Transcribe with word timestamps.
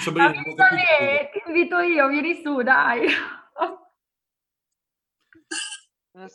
Sabrina, 0.00 0.32
ti 0.32 1.42
invito 1.46 1.78
io, 1.80 2.08
vieni 2.08 2.40
su, 2.42 2.62
dai. 2.62 3.06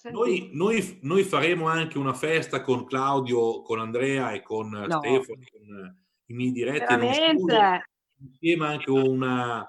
Noi, 0.10 0.50
noi, 0.54 1.00
noi, 1.02 1.24
faremo 1.24 1.68
anche 1.68 2.00
una 2.00 2.14
festa 2.14 2.64
con 2.64 2.86
Claudio, 2.86 3.62
con 3.62 3.80
Andrea 3.80 4.32
e 4.32 4.42
con 4.42 4.70
no. 4.70 4.86
Stefano, 4.86 5.44
con 5.52 5.96
i 6.26 6.34
miei 6.34 6.52
diretti. 6.52 6.96
Veramente? 6.96 7.84
Insieme 8.18 8.66
anche 8.66 8.90
una 8.90 9.68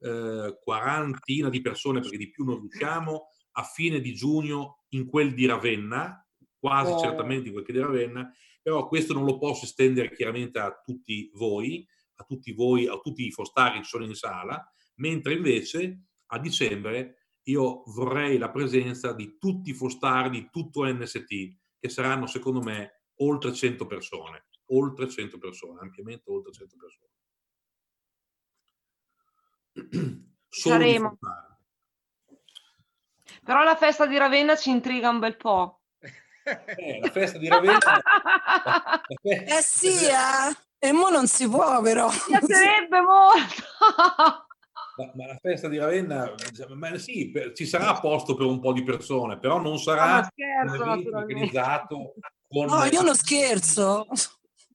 eh, 0.00 0.58
quarantina 0.60 1.48
di 1.48 1.60
persone, 1.60 2.00
perché 2.00 2.16
di 2.16 2.30
più 2.30 2.44
non 2.44 2.58
riusciamo, 2.60 3.28
a 3.52 3.62
fine 3.62 4.00
di 4.00 4.14
giugno 4.14 4.84
in 4.90 5.06
quel 5.06 5.32
di 5.34 5.46
Ravenna, 5.46 6.26
quasi 6.58 6.92
oh. 6.92 6.98
certamente 6.98 7.48
in 7.48 7.52
quel 7.52 7.64
di 7.66 7.78
Ravenna, 7.78 8.32
però 8.66 8.88
questo 8.88 9.14
non 9.14 9.24
lo 9.24 9.38
posso 9.38 9.64
estendere 9.64 10.10
chiaramente 10.10 10.58
a 10.58 10.82
tutti 10.84 11.30
voi, 11.34 11.86
a 12.16 12.24
tutti 12.24 12.50
voi, 12.50 12.88
a 12.88 12.98
tutti 12.98 13.24
i 13.24 13.30
fostari 13.30 13.78
che 13.78 13.84
sono 13.84 14.04
in 14.04 14.16
sala, 14.16 14.60
mentre 14.96 15.34
invece 15.34 16.06
a 16.26 16.40
dicembre 16.40 17.28
io 17.44 17.84
vorrei 17.86 18.38
la 18.38 18.50
presenza 18.50 19.12
di 19.12 19.38
tutti 19.38 19.70
i 19.70 19.72
fostari 19.72 20.30
di 20.30 20.48
tutto 20.50 20.84
NST, 20.84 21.28
che 21.78 21.88
saranno 21.88 22.26
secondo 22.26 22.60
me 22.60 23.02
oltre 23.18 23.52
100 23.52 23.86
persone, 23.86 24.46
oltre 24.70 25.08
100 25.08 25.38
persone, 25.38 25.78
ampiamente 25.82 26.28
oltre 26.28 26.50
100 26.50 26.76
persone. 29.76 30.24
Saremo. 30.48 31.18
Però 33.44 33.62
la 33.62 33.76
festa 33.76 34.06
di 34.06 34.18
Ravenna 34.18 34.56
ci 34.56 34.70
intriga 34.70 35.08
un 35.08 35.20
bel 35.20 35.36
po'. 35.36 35.82
Eh, 36.46 37.00
la 37.00 37.10
festa 37.10 37.38
di 37.38 37.48
Ravenna... 37.48 37.78
eh 39.22 39.62
sì, 39.62 40.06
eh. 40.06 40.56
E 40.78 40.92
mo 40.92 41.08
non 41.08 41.26
si 41.26 41.48
può 41.48 41.80
però. 41.80 42.08
Mi 42.08 42.38
piacerebbe 42.38 43.00
molto. 43.00 43.64
Ma, 44.96 45.10
ma, 45.14 45.26
la 45.26 45.38
festa 45.42 45.68
di 45.68 45.78
Ravenna, 45.78 46.32
ma 46.74 46.96
sì, 46.96 47.30
per, 47.30 47.52
ci 47.52 47.66
sarà 47.66 47.98
posto 47.98 48.34
per 48.34 48.46
un 48.46 48.60
po' 48.60 48.72
di 48.72 48.82
persone, 48.82 49.38
però 49.38 49.58
non 49.60 49.78
sarà 49.78 50.20
no, 50.20 50.28
scherzo, 50.30 51.16
organizzato 51.16 52.14
con... 52.48 52.66
No, 52.66 52.84
io 52.84 53.02
non 53.02 53.14
scherzo. 53.14 54.06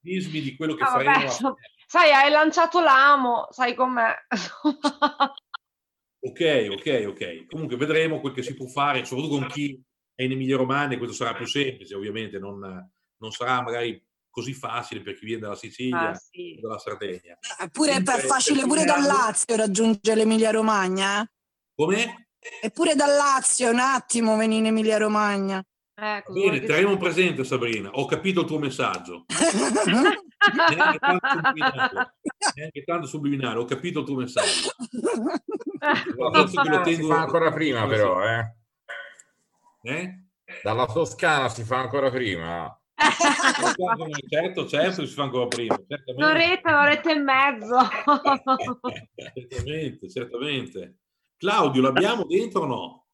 di 0.02 0.56
quello 0.58 0.76
che 0.76 0.84
ah, 0.84 0.88
faremo. 0.88 1.20
Vabbè, 1.40 1.56
sai, 1.88 2.12
hai 2.12 2.30
lanciato 2.30 2.82
l'amo, 2.82 3.48
sai 3.50 3.74
com'è. 3.74 4.14
ok, 6.20 6.68
ok, 6.72 7.04
ok. 7.08 7.46
Comunque 7.48 7.78
vedremo 7.78 8.20
quel 8.20 8.34
che 8.34 8.44
si 8.44 8.54
può 8.56 8.68
fare, 8.68 9.06
soprattutto 9.06 9.40
con 9.40 9.48
chi 9.48 9.82
è 10.22 10.26
in 10.26 10.32
Emilia 10.32 10.58
Romagna, 10.58 10.98
questo 10.98 11.16
sarà 11.16 11.34
più 11.34 11.48
semplice, 11.48 11.96
ovviamente, 11.96 12.38
non, 12.38 12.60
non 12.60 13.32
sarà 13.32 13.62
magari 13.62 14.02
così 14.30 14.54
facile 14.54 15.02
per 15.02 15.16
chi 15.18 15.26
viene 15.26 15.42
dalla 15.42 15.56
Sicilia 15.56 16.10
ah, 16.10 16.14
sì. 16.14 16.56
o 16.58 16.68
dalla 16.68 16.80
Sardegna. 16.80 17.38
Eppure 17.60 17.96
è 17.98 18.04
facile 18.04 18.62
pure 18.64 18.86
dal 18.86 19.04
Lazio 19.04 19.56
raggiungere 19.56 20.16
l'Emilia 20.16 20.52
Romagna. 20.52 21.22
Eh? 21.22 21.30
Come? 21.76 22.30
Eppure 22.62 22.96
dal 22.96 23.16
Lazio 23.16 23.70
un 23.72 23.80
attimo 23.80 24.38
venire 24.38 24.60
in 24.60 24.66
Emilia 24.68 24.98
Romagna. 24.98 25.64
Ecco, 25.94 26.34
Bene, 26.34 26.62
terremo 26.62 26.98
presente 26.98 27.44
Sabrina, 27.44 27.90
ho 27.92 28.06
capito 28.06 28.42
il 28.42 28.48
tuo 28.48 28.58
messaggio. 28.58 29.26
neanche, 30.70 31.00
tanto 31.00 31.28
subliminale, 31.28 32.16
neanche 32.56 32.84
tanto 32.84 33.08
subliminale, 33.08 33.60
ho 33.60 33.66
capito 33.66 34.00
il 34.00 34.06
tuo 34.06 34.16
messaggio. 34.16 34.72
Lo 36.16 36.32
tengo... 36.32 36.86
Si 36.86 37.04
fa 37.04 37.22
ancora 37.22 37.52
prima 37.52 37.86
però, 37.86 38.24
eh? 38.24 38.61
Eh? 39.82 40.26
Dalla 40.64 40.86
Toscana 40.86 41.50
si 41.50 41.64
fa 41.64 41.80
ancora 41.80 42.10
prima 42.10 42.82
certo, 44.28 44.68
certo, 44.68 45.06
si 45.06 45.14
fa 45.14 45.24
ancora 45.24 45.48
prima. 45.48 45.80
Un'oretta, 46.16 46.70
un'oretta 46.70 47.12
e 47.12 47.20
mezzo. 47.20 47.78
certamente, 49.26 50.10
certamente. 50.10 50.98
Claudio, 51.38 51.82
l'abbiamo 51.82 52.26
dentro 52.26 52.62
o 52.62 52.66
no? 52.66 53.06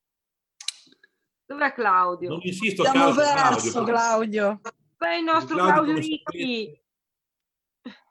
Dov'è 1.46 1.74
Claudio? 1.74 2.30
Non 2.30 2.40
insisto 2.44 2.84
a 2.84 2.92
caso, 2.92 3.22
perso, 3.22 3.84
Claudio. 3.84 4.60
Beh, 4.98 5.18
il 5.18 5.24
nostro 5.24 5.56
Claudio, 5.56 5.74
Claudio 5.74 5.96
Ricchi. 5.96 6.82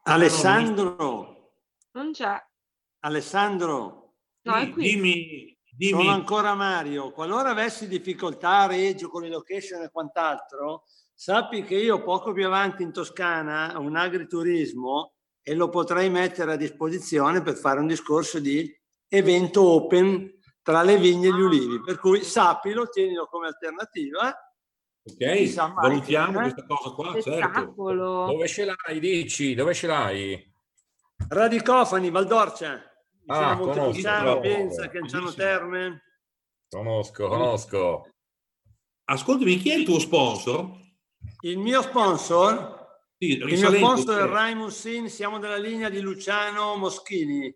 Alessandro. 0.04 1.52
Non 1.92 2.12
c'è. 2.12 2.42
Alessandro. 3.00 4.14
No, 4.42 4.54
è 4.54 4.70
qui. 4.70 4.84
Dimmi, 4.84 5.55
dimmi. 5.76 6.02
Sono 6.02 6.10
ancora 6.10 6.54
Mario. 6.54 7.12
Qualora 7.12 7.50
avessi 7.50 7.88
difficoltà 7.88 8.60
a 8.60 8.66
Reggio 8.66 9.08
con 9.08 9.22
le 9.22 9.28
location 9.28 9.82
e 9.82 9.90
quant'altro, 9.90 10.84
Sappi 11.18 11.62
che 11.62 11.76
io 11.76 12.02
poco 12.02 12.34
più 12.34 12.44
avanti 12.44 12.82
in 12.82 12.92
Toscana 12.92 13.72
ho 13.74 13.80
un 13.80 13.96
agriturismo 13.96 15.14
e 15.42 15.54
lo 15.54 15.70
potrei 15.70 16.10
mettere 16.10 16.52
a 16.52 16.56
disposizione 16.56 17.40
per 17.40 17.54
fare 17.54 17.80
un 17.80 17.86
discorso 17.86 18.38
di 18.38 18.70
evento 19.08 19.62
open 19.62 20.30
tra 20.60 20.82
le 20.82 20.98
vigne 20.98 21.28
e 21.28 21.32
gli 21.32 21.40
ulivi. 21.40 21.80
Per 21.80 21.98
cui 21.98 22.22
sappilo, 22.22 22.90
tienilo 22.90 23.28
come 23.28 23.46
alternativa. 23.46 24.28
Ok, 25.04 25.54
valutiamo 25.72 26.40
questa 26.40 26.66
cosa 26.66 26.90
qua, 26.90 27.20
certo. 27.22 27.72
Dove 27.74 28.46
ce 28.46 28.66
l'hai, 28.66 29.00
dici? 29.00 29.54
Dove 29.54 29.72
ce 29.72 29.86
l'hai? 29.86 30.54
Radicofani, 31.28 32.10
Valdorcia. 32.10 32.78
Ah, 33.26 33.56
conosco. 33.56 34.40
Pensa, 34.40 34.88
che 34.88 35.00
c'hanno 35.00 35.32
terme. 35.32 36.02
Conosco, 36.68 37.28
conosco. 37.28 38.08
Ascoltami, 39.04 39.56
chi 39.56 39.70
è 39.70 39.74
il 39.76 39.84
tuo 39.84 39.98
sponsor? 39.98 40.78
Il 41.40 41.58
mio 41.58 41.82
sponsor? 41.82 42.74
Sì, 43.18 43.30
il 43.32 43.44
mio 43.44 43.72
sponsor 43.72 44.28
è 44.28 44.30
Raimund 44.30 44.70
Sin, 44.70 45.08
siamo 45.08 45.38
della 45.38 45.56
linea 45.56 45.88
di 45.88 46.00
Luciano 46.00 46.76
Moschini. 46.76 47.54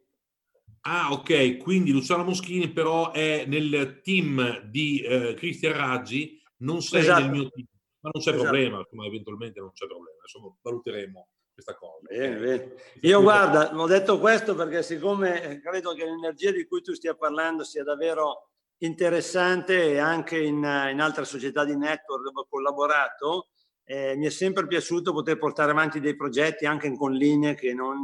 Ah, 0.83 1.13
ok, 1.13 1.59
quindi 1.59 1.91
Luciano 1.91 2.25
Moschini 2.25 2.71
però 2.71 3.13
è 3.13 3.45
nel 3.47 4.01
team 4.03 4.61
di 4.63 5.01
eh, 5.01 5.35
Cristian 5.35 5.75
Raggi, 5.75 6.41
non 6.59 6.81
sei 6.81 7.01
esatto. 7.01 7.21
nel 7.21 7.31
mio 7.31 7.49
team, 7.51 7.67
ma 8.01 8.11
non 8.13 8.23
c'è 8.23 8.31
esatto. 8.31 8.43
problema, 8.43 8.87
ma 8.93 9.05
eventualmente 9.05 9.61
non 9.61 9.73
c'è 9.73 9.87
problema, 9.87 10.19
insomma 10.23 10.55
valuteremo 10.63 11.29
questa 11.61 11.75
cosa. 11.75 12.01
Bene, 12.09 12.37
bene. 12.37 12.75
Io 13.03 13.21
guarda, 13.21 13.77
ho 13.77 13.87
detto 13.87 14.19
questo 14.19 14.55
perché 14.55 14.83
siccome 14.83 15.61
credo 15.63 15.93
che 15.93 16.05
l'energia 16.05 16.51
di 16.51 16.67
cui 16.67 16.81
tu 16.81 16.95
stia 16.95 17.15
parlando 17.15 17.63
sia 17.63 17.85
davvero 17.85 18.49
interessante 18.79 19.93
e 19.93 19.99
anche 19.99 20.39
in, 20.39 20.57
in 20.57 21.01
altre 21.01 21.25
società 21.25 21.65
di 21.65 21.77
network 21.77 22.23
dove 22.25 22.41
ho 22.41 22.47
collaborato, 22.49 23.49
eh, 23.85 24.17
mi 24.17 24.27
è 24.27 24.31
sempre 24.31 24.67
piaciuto 24.67 25.13
poter 25.13 25.37
portare 25.37 25.71
avanti 25.71 26.01
dei 26.01 26.17
progetti 26.17 26.65
anche 26.65 26.91
con 26.97 27.13
linee 27.13 27.55
che 27.55 27.75
non, 27.75 28.03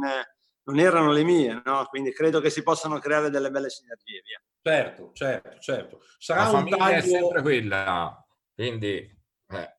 non 0.63 0.79
erano 0.79 1.11
le 1.11 1.23
mie, 1.23 1.61
no? 1.65 1.85
quindi 1.89 2.13
credo 2.13 2.39
che 2.39 2.51
si 2.51 2.61
possano 2.61 2.99
creare 2.99 3.29
delle 3.29 3.49
belle 3.49 3.69
sinergie. 3.69 4.21
Via. 4.23 4.41
Certo, 4.61 5.11
certo, 5.13 5.59
certo. 5.59 6.01
Sarà 6.19 6.51
La 6.51 6.57
un 6.59 6.69
taglio... 6.69 6.97
è 6.97 7.01
sempre 7.01 7.41
quella, 7.41 8.25
quindi... 8.53 9.15
Eh. 9.49 9.76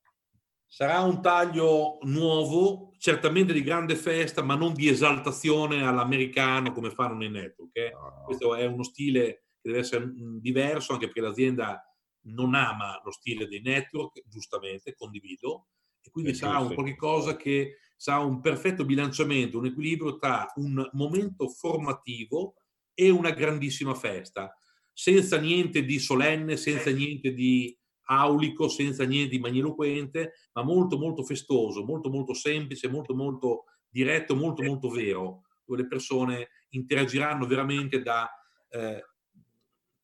Sarà 0.70 1.00
un 1.00 1.22
taglio 1.22 1.98
nuovo, 2.02 2.92
certamente 2.98 3.54
di 3.54 3.62
grande 3.62 3.96
festa, 3.96 4.42
ma 4.42 4.54
non 4.54 4.74
di 4.74 4.88
esaltazione 4.88 5.82
all'americano 5.82 6.72
come 6.72 6.90
fanno 6.90 7.14
nei 7.14 7.30
network. 7.30 7.74
Eh? 7.74 7.90
No. 7.90 8.22
Questo 8.26 8.54
è 8.54 8.66
uno 8.66 8.82
stile 8.82 9.44
che 9.60 9.68
deve 9.68 9.78
essere 9.78 10.04
mm, 10.04 10.36
diverso, 10.38 10.92
anche 10.92 11.06
perché 11.06 11.22
l'azienda 11.22 11.82
non 12.26 12.54
ama 12.54 13.00
lo 13.02 13.10
stile 13.10 13.48
dei 13.48 13.62
network, 13.62 14.22
giustamente, 14.26 14.94
condivido, 14.94 15.68
e 16.02 16.10
quindi 16.10 16.34
sarà 16.34 16.58
un 16.58 16.74
qualche 16.74 16.96
cosa 16.96 17.36
che 17.36 17.78
sarà 17.96 18.18
un 18.18 18.40
perfetto 18.40 18.84
bilanciamento, 18.84 19.58
un 19.58 19.66
equilibrio 19.66 20.18
tra 20.18 20.52
un 20.56 20.86
momento 20.92 21.48
formativo 21.48 22.54
e 22.92 23.10
una 23.10 23.30
grandissima 23.30 23.94
festa, 23.94 24.54
senza 24.92 25.38
niente 25.38 25.84
di 25.84 25.98
solenne, 25.98 26.56
senza 26.56 26.90
niente 26.90 27.32
di 27.32 27.77
aulico, 28.08 28.68
senza 28.68 29.04
niente 29.04 29.30
di 29.30 29.38
magniloquente, 29.38 30.32
ma 30.52 30.62
molto 30.62 30.98
molto 30.98 31.22
festoso, 31.22 31.84
molto 31.84 32.10
molto 32.10 32.34
semplice, 32.34 32.88
molto 32.88 33.14
molto 33.14 33.64
diretto, 33.88 34.34
molto 34.34 34.62
molto 34.62 34.88
vero, 34.88 35.44
dove 35.64 35.82
le 35.82 35.88
persone 35.88 36.48
interagiranno 36.70 37.46
veramente 37.46 38.02
da 38.02 38.28
eh, 38.70 39.04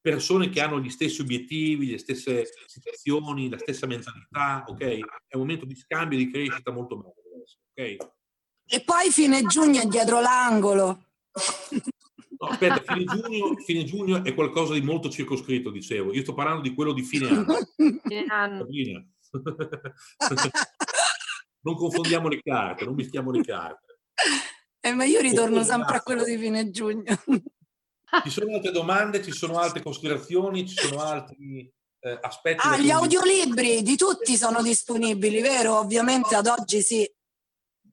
persone 0.01 0.51
che 0.51 0.61
hanno 0.61 0.81
gli 0.81 0.91
stessi 0.91 1.23
obiettivi, 1.23 1.91
le 1.91 1.99
stesse 1.99 2.45
situazioni, 2.67 3.49
la 3.49 3.59
stessa 3.59 3.87
mentalità, 3.87 4.65
ok? 4.67 4.83
È 5.27 5.35
un 5.35 5.41
momento 5.41 5.65
di 5.65 5.75
scambio 5.75 6.19
di 6.19 6.31
crescita 6.31 6.71
molto 6.73 6.97
bello, 6.97 7.45
ok? 7.73 7.97
E 8.67 8.81
poi 8.85 9.11
fine 9.11 9.43
giugno 9.45 9.85
dietro 9.87 10.21
l'angolo. 10.21 11.07
No, 12.45 12.51
aspetta, 12.51 12.83
fine 12.95 13.05
giugno, 13.05 13.57
fine 13.57 13.85
giugno, 13.85 14.23
è 14.23 14.35
qualcosa 14.35 14.75
di 14.75 14.83
molto 14.83 15.09
circoscritto, 15.09 15.71
dicevo. 15.71 16.13
Io 16.13 16.21
sto 16.21 16.35
parlando 16.35 16.61
di 16.61 16.75
quello 16.75 16.93
di 16.93 17.03
fine 17.03 17.29
anno. 17.29 17.57
Fine 17.77 18.27
anno. 18.29 18.67
non 21.65 21.75
confondiamo 21.75 22.29
le 22.29 22.41
carte, 22.43 22.85
non 22.85 22.95
mischiamo 22.95 23.31
le 23.31 23.43
carte. 23.43 23.99
Eh, 24.81 24.93
ma 24.93 25.05
io 25.05 25.21
ritorno 25.21 25.63
sempre 25.65 25.97
a 25.97 26.03
quello 26.03 26.25
di 26.25 26.37
fine 26.37 26.71
giugno. 26.71 27.05
Ci 28.23 28.31
sono 28.31 28.55
altre 28.55 28.71
domande, 28.71 29.25
ci 29.25 29.33
sono 29.33 29.59
altre 29.59 29.83
considerazioni, 29.83 30.69
ci 30.69 30.77
sono 30.77 31.01
altri 31.01 31.73
eh, 32.01 32.19
aspetti. 32.21 32.61
Ah, 32.63 32.79
gli 32.79 32.91
audiolibri 32.91 33.83
di 33.83 33.97
tutti 33.97 34.37
sono 34.37 34.63
disponibili, 34.63 35.41
vero? 35.41 35.79
Ovviamente 35.79 36.37
ad 36.37 36.47
oggi 36.47 36.83
sì. 36.83 37.11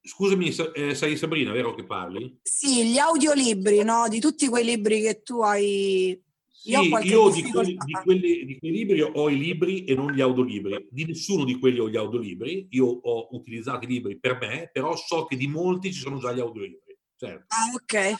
Scusami, 0.03 0.53
eh, 0.73 0.95
sei 0.95 1.15
Sabrina, 1.15 1.51
vero 1.51 1.75
che 1.75 1.85
parli? 1.85 2.39
Sì, 2.41 2.87
gli 2.87 2.97
audiolibri, 2.97 3.83
no? 3.83 4.07
Di 4.07 4.19
tutti 4.19 4.47
quei 4.47 4.65
libri 4.65 5.01
che 5.01 5.21
tu 5.21 5.41
hai... 5.41 6.19
Sì, 6.47 6.71
io, 6.71 6.81
io 6.99 7.29
di, 7.29 7.43
quelli, 7.43 7.77
di, 7.83 7.93
quelli, 8.03 8.45
di, 8.45 8.59
quei 8.59 8.71
libri 8.71 9.01
ho 9.01 9.29
i 9.29 9.37
libri 9.37 9.83
e 9.83 9.95
non 9.95 10.11
gli 10.11 10.21
audiolibri. 10.21 10.87
Di 10.91 11.05
nessuno 11.05 11.43
di 11.43 11.57
quelli 11.57 11.79
ho 11.79 11.89
gli 11.89 11.97
audiolibri. 11.97 12.67
Io 12.71 12.85
ho 12.85 13.27
utilizzato 13.31 13.85
i 13.85 13.87
libri 13.87 14.19
per 14.19 14.37
me, 14.39 14.69
però 14.71 14.95
so 14.95 15.25
che 15.25 15.35
di 15.35 15.47
molti 15.47 15.91
ci 15.91 15.99
sono 15.99 16.19
già 16.19 16.31
gli 16.31 16.39
audiolibri. 16.39 16.97
Certo. 17.15 17.45
Ah, 17.49 17.73
ok. 17.73 18.17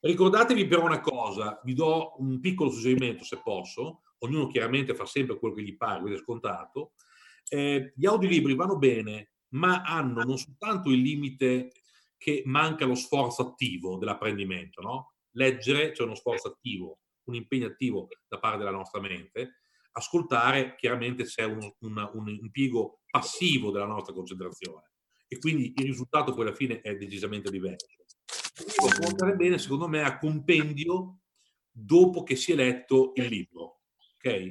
Ricordatevi 0.00 0.66
però 0.68 0.84
una 0.84 1.00
cosa, 1.00 1.60
vi 1.64 1.74
do 1.74 2.14
un 2.18 2.38
piccolo 2.38 2.70
suggerimento 2.70 3.24
se 3.24 3.40
posso, 3.42 4.02
ognuno 4.18 4.46
chiaramente 4.46 4.94
fa 4.94 5.04
sempre 5.06 5.38
quello 5.38 5.54
che 5.54 5.62
gli 5.62 5.76
pare, 5.76 6.00
questo 6.00 6.18
è 6.20 6.22
scontato. 6.22 6.92
Eh, 7.48 7.92
gli 7.96 8.06
audiolibri 8.06 8.54
vanno 8.54 8.78
bene, 8.78 9.32
ma 9.50 9.82
hanno 9.82 10.22
non 10.22 10.36
soltanto 10.36 10.90
il 10.90 11.00
limite 11.00 11.72
che 12.16 12.42
manca 12.46 12.84
lo 12.84 12.94
sforzo 12.94 13.42
attivo 13.42 13.96
dell'apprendimento, 13.96 14.82
no? 14.82 15.12
Leggere 15.32 15.92
c'è 15.92 16.02
uno 16.02 16.14
sforzo 16.14 16.48
attivo, 16.48 16.98
un 17.24 17.34
impegno 17.34 17.66
attivo 17.66 18.08
da 18.26 18.38
parte 18.38 18.58
della 18.58 18.70
nostra 18.70 19.00
mente, 19.00 19.60
ascoltare 19.92 20.74
chiaramente 20.76 21.24
c'è 21.24 21.44
un, 21.44 21.70
un, 21.80 22.10
un 22.12 22.28
impiego 22.28 23.00
passivo 23.08 23.70
della 23.70 23.86
nostra 23.86 24.12
concentrazione 24.12 24.90
e 25.28 25.38
quindi 25.38 25.74
il 25.76 25.84
risultato 25.84 26.32
poi 26.32 26.46
alla 26.46 26.54
fine 26.54 26.80
è 26.80 26.96
decisamente 26.96 27.50
diverso. 27.50 27.86
Può 28.76 29.06
andare 29.06 29.36
bene 29.36 29.58
secondo 29.58 29.86
me 29.86 30.02
a 30.02 30.18
compendio 30.18 31.18
dopo 31.70 32.22
che 32.24 32.34
si 32.34 32.52
è 32.52 32.54
letto 32.54 33.12
il 33.14 33.26
libro, 33.26 33.82
ok? 34.16 34.46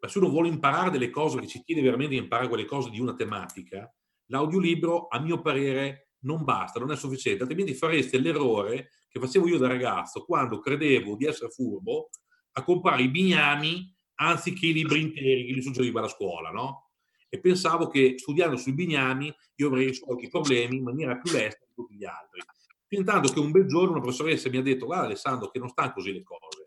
Ma 0.00 0.08
se 0.08 0.18
uno 0.18 0.30
vuole 0.30 0.48
imparare 0.48 0.90
delle 0.90 1.10
cose, 1.10 1.38
che 1.38 1.46
ci 1.46 1.62
chiede 1.62 1.80
veramente 1.80 2.14
di 2.14 2.20
imparare 2.20 2.48
quelle 2.48 2.64
cose 2.64 2.90
di 2.90 2.98
una 2.98 3.14
tematica, 3.14 3.92
l'audiolibro, 4.32 5.08
a 5.08 5.20
mio 5.20 5.40
parere, 5.40 6.14
non 6.20 6.42
basta, 6.42 6.80
non 6.80 6.90
è 6.90 6.96
sufficiente, 6.96 7.42
altrimenti 7.42 7.74
fareste 7.74 8.18
l'errore 8.18 8.90
che 9.08 9.20
facevo 9.20 9.46
io 9.46 9.58
da 9.58 9.68
ragazzo 9.68 10.24
quando 10.24 10.58
credevo 10.58 11.16
di 11.16 11.26
essere 11.26 11.50
furbo 11.50 12.08
a 12.52 12.64
comprare 12.64 13.02
i 13.02 13.08
bignami 13.08 13.94
anziché 14.16 14.66
i 14.66 14.72
libri 14.72 15.02
interi 15.02 15.46
che 15.46 15.52
mi 15.52 15.62
suggeriva 15.62 16.00
la 16.00 16.08
scuola, 16.08 16.50
no? 16.50 16.90
E 17.28 17.40
pensavo 17.40 17.88
che 17.88 18.14
studiando 18.18 18.56
sui 18.56 18.72
bignami 18.72 19.34
io 19.56 19.66
avrei 19.66 19.88
risolto 19.88 20.24
i 20.24 20.28
problemi 20.28 20.76
in 20.76 20.82
maniera 20.82 21.16
più 21.16 21.32
lesta 21.32 21.64
di 21.66 21.74
tutti 21.74 21.94
gli 21.94 22.04
altri. 22.04 22.40
Fintanto 22.86 23.32
che 23.32 23.40
un 23.40 23.50
bel 23.50 23.66
giorno 23.66 23.92
una 23.92 24.00
professoressa 24.00 24.48
mi 24.50 24.58
ha 24.58 24.62
detto 24.62 24.86
guarda 24.86 25.06
Alessandro 25.06 25.50
che 25.50 25.58
non 25.58 25.68
stanno 25.68 25.92
così 25.92 26.12
le 26.12 26.22
cose. 26.22 26.62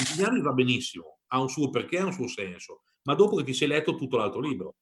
Il 0.00 0.14
bignami 0.14 0.40
va 0.40 0.52
benissimo, 0.52 1.20
ha 1.28 1.40
un 1.40 1.48
suo 1.48 1.70
perché, 1.70 1.98
ha 1.98 2.04
un 2.04 2.12
suo 2.12 2.28
senso, 2.28 2.82
ma 3.02 3.14
dopo 3.14 3.36
che 3.36 3.44
ti 3.44 3.54
sei 3.54 3.68
letto 3.68 3.94
tutto 3.94 4.16
l'altro 4.16 4.40
libro 4.40 4.74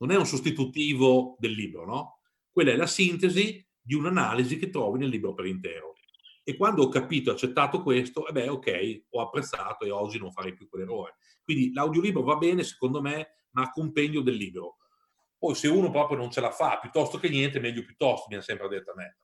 non 0.00 0.10
è 0.10 0.16
un 0.16 0.26
sostitutivo 0.26 1.36
del 1.38 1.52
libro, 1.52 1.84
no? 1.84 2.20
Quella 2.50 2.72
è 2.72 2.76
la 2.76 2.86
sintesi 2.86 3.66
di 3.80 3.94
un'analisi 3.94 4.58
che 4.58 4.70
trovi 4.70 4.98
nel 4.98 5.08
libro 5.08 5.34
per 5.34 5.46
intero. 5.46 5.94
E 6.42 6.56
quando 6.56 6.82
ho 6.82 6.88
capito, 6.88 7.30
accettato 7.30 7.82
questo, 7.82 8.26
e 8.26 8.30
eh 8.30 8.32
beh, 8.32 8.48
ok, 8.48 9.02
ho 9.10 9.20
apprezzato 9.20 9.84
e 9.84 9.90
oggi 9.90 10.18
non 10.18 10.32
farei 10.32 10.54
più 10.54 10.68
quell'errore. 10.68 11.16
Quindi 11.42 11.72
l'audiolibro 11.72 12.22
va 12.22 12.36
bene, 12.36 12.62
secondo 12.64 13.00
me, 13.00 13.44
ma 13.50 13.62
a 13.62 13.70
compendio 13.70 14.22
del 14.22 14.36
libro. 14.36 14.78
Poi 15.38 15.54
se 15.54 15.68
uno 15.68 15.90
proprio 15.90 16.16
non 16.16 16.30
ce 16.30 16.40
la 16.40 16.50
fa, 16.50 16.78
piuttosto 16.80 17.18
che 17.18 17.28
niente, 17.28 17.60
meglio 17.60 17.84
piuttosto, 17.84 18.26
mi 18.30 18.36
ha 18.36 18.42
sempre 18.42 18.68
detto 18.68 18.92
a 18.92 18.94
me. 18.94 19.18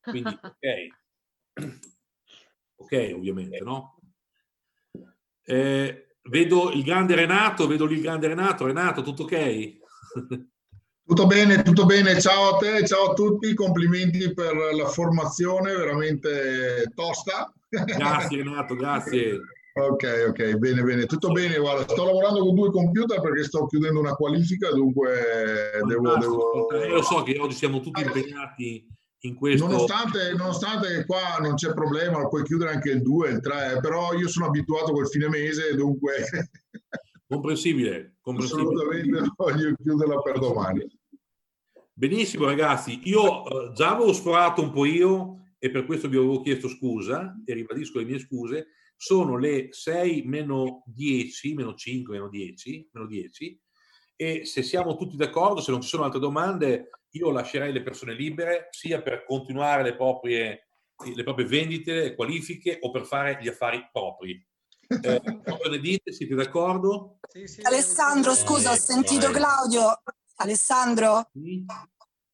Quindi, 0.00 0.38
ok. 0.42 1.76
ok, 2.76 3.12
ovviamente, 3.14 3.60
no? 3.60 4.00
Eh, 5.44 6.16
vedo 6.22 6.70
il 6.72 6.82
grande 6.82 7.14
Renato, 7.14 7.66
vedo 7.66 7.84
il 7.84 8.00
grande 8.00 8.26
Renato. 8.26 8.66
Renato, 8.66 9.02
tutto 9.02 9.22
ok? 9.22 9.78
Tutto 11.10 11.26
bene, 11.26 11.62
tutto 11.62 11.86
bene. 11.86 12.20
Ciao 12.20 12.54
a 12.54 12.58
te, 12.58 12.86
ciao 12.86 13.10
a 13.10 13.14
tutti. 13.14 13.52
Complimenti 13.52 14.32
per 14.32 14.54
la 14.54 14.86
formazione 14.86 15.74
veramente 15.74 16.84
tosta. 16.94 17.52
Grazie 17.68 18.36
Renato, 18.36 18.76
grazie. 18.76 19.40
Ok, 19.72 20.26
ok, 20.28 20.56
bene, 20.56 20.82
bene, 20.82 21.06
tutto 21.06 21.30
bene. 21.30 21.56
Guarda, 21.56 21.82
sto 21.82 22.04
lavorando 22.04 22.40
con 22.40 22.54
due 22.54 22.70
computer 22.70 23.20
perché 23.20 23.44
sto 23.44 23.66
chiudendo 23.66 24.00
una 24.00 24.14
qualifica, 24.14 24.70
dunque 24.70 25.80
devo, 25.86 26.16
devo... 26.16 26.66
Io 26.72 26.94
lo 26.94 27.02
so 27.02 27.22
che 27.22 27.38
oggi 27.38 27.54
siamo 27.54 27.80
tutti 27.80 28.02
impegnati 28.02 28.84
in 29.20 29.36
questo. 29.36 29.66
Nonostante, 29.66 30.32
nonostante 30.36 31.04
qua 31.06 31.38
non 31.40 31.54
c'è 31.54 31.72
problema, 31.72 32.26
puoi 32.26 32.42
chiudere 32.42 32.72
anche 32.72 32.90
il 32.90 33.02
2, 33.02 33.30
il 33.30 33.40
3, 33.40 33.78
però 33.80 34.12
io 34.12 34.28
sono 34.28 34.46
abituato 34.46 34.92
col 34.92 35.08
fine 35.08 35.28
mese, 35.28 35.74
dunque 35.74 36.14
Comprensibile, 37.30 38.16
comprensibile. 38.20 38.66
Assolutamente 38.66 39.32
voglio 39.36 39.74
chiuderla 39.80 40.20
per 40.20 40.38
domani. 40.40 40.98
Benissimo 41.92 42.46
ragazzi, 42.46 43.02
io 43.04 43.46
eh, 43.46 43.72
già 43.72 43.94
avevo 43.94 44.12
sforato 44.12 44.60
un 44.62 44.72
po' 44.72 44.84
io 44.84 45.52
e 45.56 45.70
per 45.70 45.86
questo 45.86 46.08
vi 46.08 46.16
avevo 46.16 46.40
chiesto 46.40 46.66
scusa 46.66 47.40
e 47.44 47.54
ribadisco 47.54 48.00
le 48.00 48.04
mie 48.04 48.18
scuse. 48.18 48.70
Sono 48.96 49.38
le 49.38 49.68
6 49.70 50.24
meno 50.26 50.82
10, 50.86 51.54
meno 51.54 51.74
5, 51.74 52.14
meno 52.14 52.28
10, 52.28 52.90
meno 52.92 53.06
10 53.06 53.60
e 54.16 54.44
se 54.44 54.64
siamo 54.64 54.96
tutti 54.96 55.16
d'accordo, 55.16 55.60
se 55.60 55.70
non 55.70 55.82
ci 55.82 55.88
sono 55.88 56.02
altre 56.02 56.18
domande, 56.18 56.90
io 57.10 57.30
lascerei 57.30 57.72
le 57.72 57.82
persone 57.82 58.12
libere 58.12 58.66
sia 58.70 59.00
per 59.02 59.24
continuare 59.24 59.84
le 59.84 59.94
proprie, 59.94 60.68
le 61.14 61.22
proprie 61.22 61.46
vendite, 61.46 61.94
le 61.94 62.14
qualifiche 62.16 62.78
o 62.82 62.90
per 62.90 63.06
fare 63.06 63.38
gli 63.40 63.46
affari 63.46 63.88
propri. 63.92 64.46
Eh, 64.90 65.22
cosa 65.44 65.70
ne 65.70 65.78
dite? 65.78 66.12
Siete 66.12 66.34
d'accordo? 66.34 67.18
Sì, 67.28 67.46
sì, 67.46 67.60
Alessandro, 67.62 68.34
scusa, 68.34 68.72
ho 68.72 68.76
sentito 68.76 69.30
vai. 69.30 69.40
Claudio. 69.40 70.02
Alessandro? 70.36 71.28
Sì, 71.32 71.64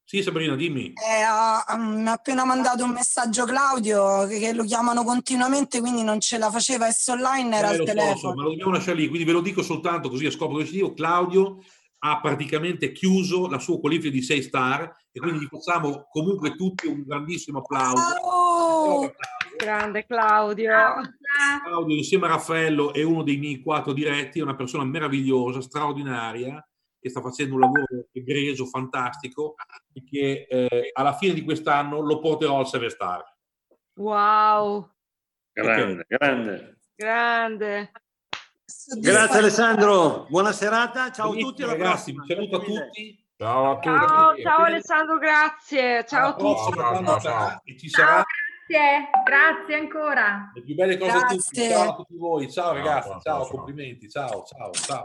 sì 0.04 0.22
Sabrina, 0.22 0.54
dimmi. 0.54 0.92
Eh, 0.92 1.76
mi 1.76 2.08
ha 2.08 2.12
appena 2.12 2.44
mandato 2.44 2.84
un 2.84 2.92
messaggio 2.92 3.44
Claudio 3.44 4.26
che, 4.26 4.52
lo 4.52 4.64
chiamano 4.64 5.04
continuamente, 5.04 5.80
quindi 5.80 6.02
non 6.02 6.20
ce 6.20 6.38
la 6.38 6.50
faceva 6.50 6.86
essere 6.86 7.18
online, 7.18 7.56
era 7.56 7.72
eh, 7.72 7.78
al 7.78 7.84
telefono. 7.84 8.16
So, 8.16 8.34
ma 8.34 8.42
lo 8.44 8.50
dobbiamo 8.50 8.72
lasciare 8.72 8.98
lì, 8.98 9.08
quindi 9.08 9.26
ve 9.26 9.32
lo 9.32 9.40
dico 9.40 9.62
soltanto 9.62 10.08
così 10.08 10.26
a 10.26 10.30
scopo 10.30 10.56
decisivo. 10.56 10.94
Claudio 10.94 11.58
ha 11.98 12.20
praticamente 12.20 12.92
chiuso 12.92 13.48
la 13.48 13.58
sua 13.58 13.80
qualifica 13.80 14.10
di 14.10 14.22
6 14.22 14.42
star 14.42 14.94
e 15.10 15.18
quindi 15.18 15.40
gli 15.40 15.48
facciamo 15.48 16.06
comunque 16.10 16.54
tutti 16.54 16.86
un 16.86 17.02
grandissimo 17.04 17.58
applauso. 17.58 18.02
Oh, 18.22 19.12
grande 19.56 20.06
Claudio. 20.06 20.72
Claudio 21.64 21.96
insieme 21.96 22.26
a 22.26 22.30
Raffaello 22.30 22.92
è 22.92 23.02
uno 23.02 23.22
dei 23.22 23.36
miei 23.36 23.60
quattro 23.60 23.92
diretti, 23.92 24.38
è 24.38 24.42
una 24.42 24.54
persona 24.54 24.84
meravigliosa, 24.84 25.60
straordinaria, 25.60 26.64
che 27.00 27.08
sta 27.08 27.20
facendo 27.20 27.54
un 27.54 27.60
lavoro 27.60 27.86
egregio, 28.12 28.66
fantastico 28.66 29.54
e 29.92 30.04
che 30.04 30.46
eh, 30.48 30.90
alla 30.92 31.14
fine 31.14 31.34
di 31.34 31.42
quest'anno 31.42 32.00
lo 32.00 32.18
porterò 32.18 32.58
al 32.58 32.66
7 32.66 32.90
star. 32.90 33.22
Wow. 33.94 34.90
Grande, 35.52 35.92
okay. 35.92 36.04
grande. 36.06 36.78
Grande. 36.94 37.90
Grazie 39.00 39.38
Alessandro, 39.38 40.26
buona 40.28 40.52
serata, 40.52 41.10
ciao 41.10 41.32
a 41.32 41.36
tutti. 41.36 41.64
Ragazzi, 41.64 42.10
un 42.10 42.25
saluto 42.26 42.56
a 42.56 42.60
tutti. 42.60 43.25
Ciao 43.36 43.70
a 43.70 43.75
tutti. 43.78 43.88
Ciao, 43.88 44.36
ciao 44.38 44.64
Alessandro, 44.64 45.18
grazie. 45.18 46.04
Ciao 46.06 46.28
a 46.28 46.34
tutti. 46.34 46.72
Ciao, 46.72 47.04
ciao, 47.04 47.20
ciao. 47.20 47.60
E 47.64 47.76
ci 47.76 47.88
sarà... 47.88 48.25
Grazie, 48.66 49.11
grazie 49.25 49.75
ancora. 49.76 50.50
Le 50.54 50.62
più 50.62 50.75
belle 50.75 50.99
cose 50.99 51.11
grazie. 51.12 51.26
a 51.26 51.40
tutti. 51.40 51.68
Ciao 51.68 51.90
a 51.90 51.94
tutti 51.94 52.16
voi. 52.16 52.50
Ciao 52.50 52.73
ragazzi, 52.73 53.08
ciao, 53.08 53.20
ciao, 53.20 53.44
ciao. 53.44 53.56
complimenti. 53.56 54.08
Ciao, 54.08 54.42
ciao, 54.44 54.70
ciao. 54.73 55.02